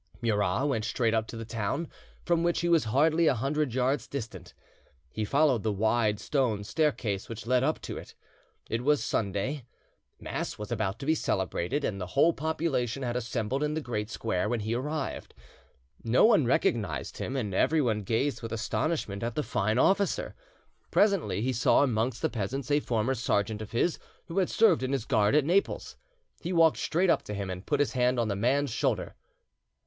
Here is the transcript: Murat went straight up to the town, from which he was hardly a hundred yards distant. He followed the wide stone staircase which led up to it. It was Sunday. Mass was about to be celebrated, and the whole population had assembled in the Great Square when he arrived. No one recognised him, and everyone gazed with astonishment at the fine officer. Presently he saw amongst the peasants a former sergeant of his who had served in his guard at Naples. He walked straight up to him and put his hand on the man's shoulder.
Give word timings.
Murat 0.19 0.67
went 0.67 0.83
straight 0.83 1.13
up 1.13 1.27
to 1.27 1.37
the 1.37 1.45
town, 1.45 1.87
from 2.25 2.41
which 2.41 2.61
he 2.61 2.67
was 2.69 2.85
hardly 2.85 3.27
a 3.27 3.35
hundred 3.35 3.71
yards 3.71 4.07
distant. 4.07 4.55
He 5.11 5.23
followed 5.23 5.61
the 5.61 5.71
wide 5.71 6.19
stone 6.19 6.63
staircase 6.63 7.29
which 7.29 7.45
led 7.45 7.63
up 7.63 7.79
to 7.83 7.99
it. 7.99 8.15
It 8.67 8.83
was 8.83 9.03
Sunday. 9.03 9.67
Mass 10.19 10.57
was 10.57 10.71
about 10.71 10.97
to 10.97 11.05
be 11.05 11.13
celebrated, 11.13 11.83
and 11.83 12.01
the 12.01 12.07
whole 12.17 12.33
population 12.33 13.03
had 13.03 13.15
assembled 13.15 13.61
in 13.61 13.75
the 13.75 13.79
Great 13.79 14.09
Square 14.09 14.49
when 14.49 14.61
he 14.61 14.73
arrived. 14.73 15.35
No 16.03 16.25
one 16.25 16.47
recognised 16.47 17.19
him, 17.19 17.35
and 17.35 17.53
everyone 17.53 18.01
gazed 18.01 18.41
with 18.41 18.51
astonishment 18.51 19.21
at 19.21 19.35
the 19.35 19.43
fine 19.43 19.77
officer. 19.77 20.33
Presently 20.89 21.43
he 21.43 21.53
saw 21.53 21.83
amongst 21.83 22.23
the 22.23 22.29
peasants 22.31 22.71
a 22.71 22.79
former 22.79 23.13
sergeant 23.13 23.61
of 23.61 23.69
his 23.71 23.99
who 24.25 24.39
had 24.39 24.49
served 24.49 24.81
in 24.81 24.93
his 24.93 25.05
guard 25.05 25.35
at 25.35 25.45
Naples. 25.45 25.95
He 26.41 26.51
walked 26.51 26.77
straight 26.77 27.11
up 27.11 27.21
to 27.25 27.35
him 27.35 27.51
and 27.51 27.67
put 27.67 27.79
his 27.79 27.91
hand 27.91 28.19
on 28.19 28.29
the 28.29 28.35
man's 28.35 28.71
shoulder. 28.71 29.13